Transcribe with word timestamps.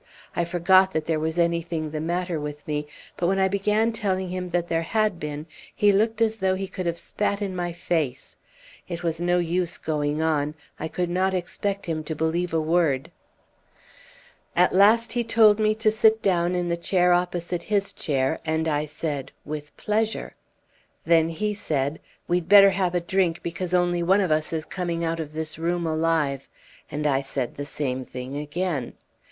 I 0.35 0.45
forgot 0.45 0.93
that 0.93 1.05
there 1.05 1.19
was 1.19 1.37
anything 1.37 1.91
the 1.91 2.01
matter 2.01 2.39
with 2.39 2.67
me, 2.67 2.87
but 3.17 3.27
when 3.27 3.37
I 3.37 3.47
began 3.47 3.91
telling 3.91 4.29
him 4.29 4.49
that 4.49 4.67
there 4.67 4.81
had 4.81 5.19
been, 5.19 5.45
he 5.75 5.91
looked 5.91 6.21
as 6.21 6.37
though 6.37 6.55
he 6.55 6.67
could 6.67 6.87
have 6.87 6.97
spat 6.97 7.39
in 7.39 7.55
my 7.55 7.71
face. 7.71 8.35
It 8.87 9.03
was 9.03 9.21
no 9.21 9.37
use 9.37 9.77
going 9.77 10.19
on. 10.19 10.55
I 10.79 10.87
could 10.87 11.11
not 11.11 11.35
expect 11.35 11.85
him 11.85 12.03
to 12.05 12.15
believe 12.15 12.51
a 12.51 12.59
word. 12.59 13.11
"At 14.55 14.73
last 14.73 15.13
he 15.13 15.23
told 15.23 15.59
me 15.59 15.75
to 15.75 15.91
sit 15.91 16.23
down 16.23 16.55
in 16.55 16.67
the 16.67 16.77
chair 16.77 17.13
opposite 17.13 17.61
his 17.61 17.93
chair, 17.93 18.39
and 18.43 18.67
I 18.67 18.87
said, 18.87 19.31
'With 19.45 19.77
pleasure.' 19.77 20.33
Then 21.05 21.29
he 21.29 21.53
said, 21.53 21.99
'We'd 22.27 22.49
better 22.49 22.71
have 22.71 22.95
a 22.95 23.01
drink, 23.01 23.43
because 23.43 23.75
only 23.75 24.01
one 24.01 24.19
of 24.19 24.31
us 24.31 24.51
is 24.51 24.65
coming 24.65 25.05
out 25.05 25.19
of 25.19 25.33
this 25.33 25.59
room 25.59 25.85
alive,' 25.85 26.49
and 26.89 27.05
I 27.05 27.21
said 27.21 27.53
the 27.53 27.67
same 27.67 28.03
thing 28.03 28.35
again. 28.35 28.93